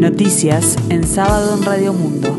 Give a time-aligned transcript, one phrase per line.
[0.00, 2.34] Noticias en sábado en Radio Mundo.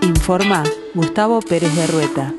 [0.00, 0.64] Informa
[0.94, 2.34] Gustavo Pérez de Rueta.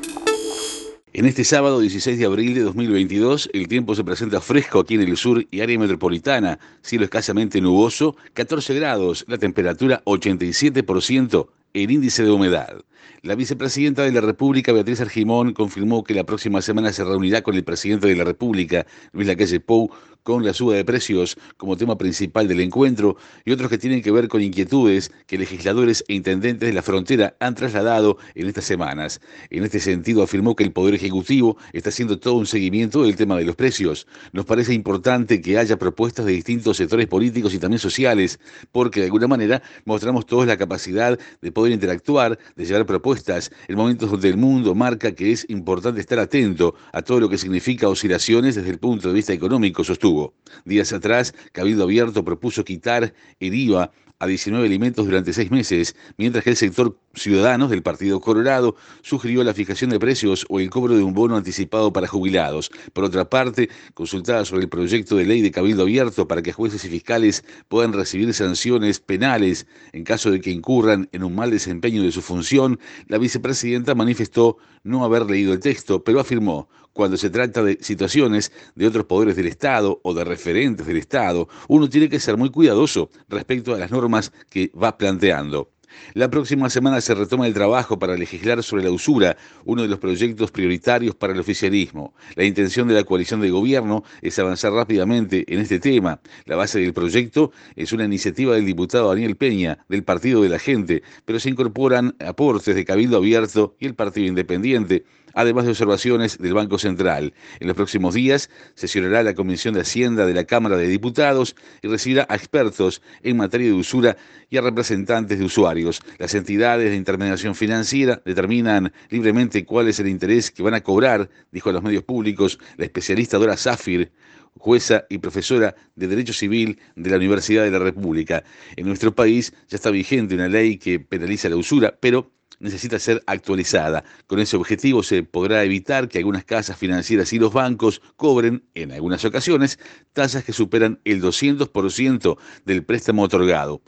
[1.12, 5.02] En este sábado 16 de abril de 2022, el tiempo se presenta fresco aquí en
[5.02, 12.22] el sur y área metropolitana, cielo escasamente nuboso, 14 grados, la temperatura 87%, el índice
[12.22, 12.82] de humedad.
[13.22, 17.54] La vicepresidenta de la República, Beatriz Argimón, confirmó que la próxima semana se reunirá con
[17.54, 19.90] el presidente de la República, Luis Lacalle Pou,
[20.22, 24.10] con la suba de precios como tema principal del encuentro y otros que tienen que
[24.10, 29.20] ver con inquietudes que legisladores e intendentes de la frontera han trasladado en estas semanas.
[29.50, 33.36] En este sentido, afirmó que el Poder Ejecutivo está haciendo todo un seguimiento del tema
[33.36, 34.06] de los precios.
[34.32, 38.38] Nos parece importante que haya propuestas de distintos sectores políticos y también sociales,
[38.70, 43.76] porque de alguna manera mostramos todos la capacidad de poder interactuar, de llevar propuestas en
[43.76, 47.88] momentos donde el mundo marca que es importante estar atento a todo lo que significa
[47.88, 50.34] oscilaciones desde el punto de vista económico, sostuvo.
[50.64, 53.92] Días atrás, Cabildo Abierto propuso quitar el IVA
[54.22, 59.42] a 19 alimentos durante seis meses, mientras que el sector Ciudadanos del Partido Colorado sugirió
[59.42, 62.70] la fijación de precios o el cobro de un bono anticipado para jubilados.
[62.92, 66.84] Por otra parte, consultada sobre el proyecto de ley de Cabildo Abierto para que jueces
[66.84, 72.04] y fiscales puedan recibir sanciones penales en caso de que incurran en un mal desempeño
[72.04, 77.30] de su función, la vicepresidenta manifestó no haber leído el texto, pero afirmó, cuando se
[77.30, 82.08] trata de situaciones de otros poderes del Estado o de referentes del Estado, uno tiene
[82.08, 85.70] que ser muy cuidadoso respecto a las normas que va planteando.
[86.14, 89.98] La próxima semana se retoma el trabajo para legislar sobre la usura, uno de los
[89.98, 92.14] proyectos prioritarios para el oficialismo.
[92.34, 96.20] La intención de la coalición de gobierno es avanzar rápidamente en este tema.
[96.44, 100.58] La base del proyecto es una iniciativa del diputado Daniel Peña, del Partido de la
[100.58, 106.38] Gente, pero se incorporan aportes de Cabildo Abierto y el Partido Independiente, además de observaciones
[106.38, 107.32] del Banco Central.
[107.60, 111.88] En los próximos días sesionará la Comisión de Hacienda de la Cámara de Diputados y
[111.88, 114.16] recibirá a expertos en materia de usura
[114.50, 116.02] y a representantes de usuarios.
[116.18, 121.30] Las entidades de intermediación financiera determinan libremente cuál es el interés que van a cobrar,
[121.50, 124.12] dijo a los medios públicos la especialista Dora Zafir,
[124.58, 128.44] jueza y profesora de Derecho Civil de la Universidad de la República.
[128.76, 132.30] En nuestro país ya está vigente una ley que penaliza la usura, pero
[132.62, 134.04] necesita ser actualizada.
[134.26, 138.92] Con ese objetivo se podrá evitar que algunas casas financieras y los bancos cobren, en
[138.92, 139.78] algunas ocasiones,
[140.12, 143.82] tasas que superan el 200% del préstamo otorgado.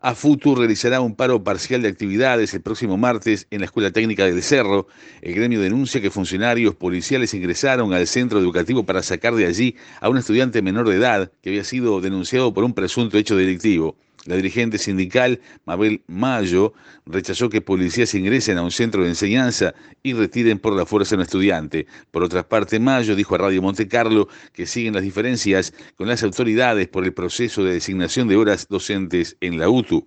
[0.00, 4.42] AFUTU realizará un paro parcial de actividades el próximo martes en la Escuela Técnica del
[4.42, 4.86] Cerro.
[5.20, 10.08] El gremio denuncia que funcionarios policiales ingresaron al centro educativo para sacar de allí a
[10.08, 13.96] un estudiante menor de edad que había sido denunciado por un presunto hecho delictivo.
[14.26, 16.74] La dirigente sindical Mabel Mayo
[17.06, 21.18] rechazó que policías ingresen a un centro de enseñanza y retiren por la fuerza a
[21.18, 21.86] un estudiante.
[22.10, 26.24] Por otra parte, Mayo dijo a Radio Monte Carlo que siguen las diferencias con las
[26.24, 30.06] autoridades por el proceso de designación de horas docentes en la UTU.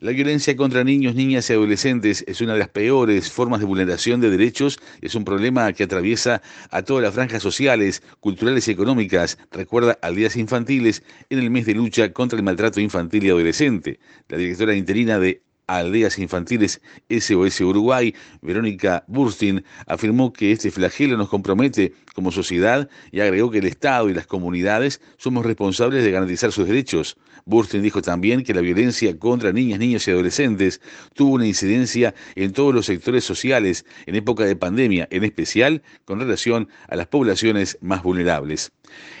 [0.00, 4.20] La violencia contra niños, niñas y adolescentes es una de las peores formas de vulneración
[4.20, 4.80] de derechos.
[5.00, 9.38] Es un problema que atraviesa a todas las franjas sociales, culturales y económicas.
[9.50, 14.00] Recuerda al Días Infantiles en el mes de lucha contra el maltrato infantil y adolescente.
[14.28, 15.42] La directora interina de
[15.76, 23.20] Aldeas Infantiles SOS Uruguay, Verónica Burstin, afirmó que este flagelo nos compromete como sociedad y
[23.20, 27.16] agregó que el Estado y las comunidades somos responsables de garantizar sus derechos.
[27.44, 30.80] Burstin dijo también que la violencia contra niñas, niños y adolescentes
[31.14, 36.20] tuvo una incidencia en todos los sectores sociales en época de pandemia, en especial con
[36.20, 38.72] relación a las poblaciones más vulnerables.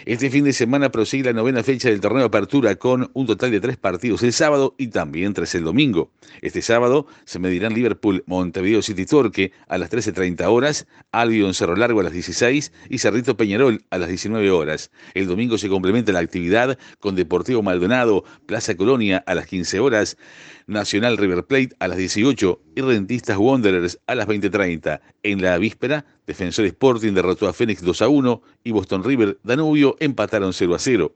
[0.04, 3.50] Este fin de semana prosigue la novena fecha del torneo de apertura con un total
[3.50, 6.10] de tres partidos el sábado y también tres el domingo.
[6.42, 12.00] Este sábado se medirán Liverpool Montevideo City Torque a las 13.30 horas, Albion Cerro Largo
[12.00, 14.90] a las 16 y Cerrito Peñarol a las 19 horas.
[15.14, 20.16] El domingo se complementa la actividad con Deportivo Maldonado, Plaza Colonia a las 15 horas,
[20.66, 25.00] Nacional River Plate a las 18 y Rentistas Wanderers a las 20.30.
[25.22, 29.96] En la víspera, Defensor Sporting derrotó a Fénix 2 a 1 y Boston River Danubio
[30.00, 31.14] empataron 0 a 0.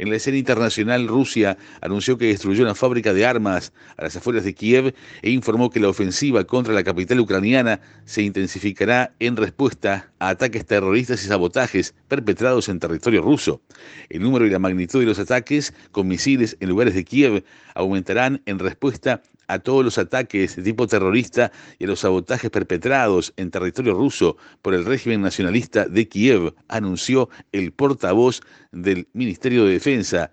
[0.00, 4.44] En la escena internacional, Rusia anunció que destruyó una fábrica de armas a las afueras
[4.44, 10.10] de Kiev e informó que la ofensiva contra la capital ucraniana se intensificará en respuesta
[10.18, 13.60] a ataques terroristas y sabotajes perpetrados en territorio ruso.
[14.08, 17.44] El número y la magnitud de los ataques con misiles en lugares de Kiev
[17.74, 19.20] aumentarán en respuesta
[19.50, 24.36] a todos los ataques de tipo terrorista y a los sabotajes perpetrados en territorio ruso
[24.62, 30.30] por el régimen nacionalista de Kiev, anunció el portavoz del Ministerio de Defensa,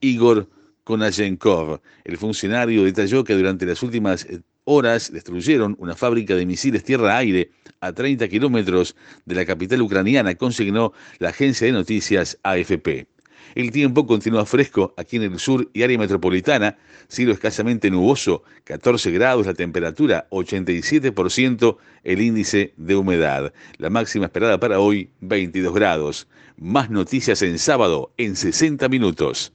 [0.00, 0.48] Igor
[0.84, 1.80] Konachenkov.
[2.04, 4.26] El funcionario detalló que durante las últimas
[4.64, 7.50] horas destruyeron una fábrica de misiles tierra-aire
[7.80, 13.15] a 30 kilómetros de la capital ucraniana, consignó la agencia de noticias AFP.
[13.54, 16.76] El tiempo continúa fresco aquí en el sur y área metropolitana,
[17.08, 23.52] cielo escasamente nuboso, 14 grados la temperatura, 87% el índice de humedad.
[23.78, 26.28] La máxima esperada para hoy, 22 grados.
[26.58, 29.52] Más noticias en sábado en 60 minutos.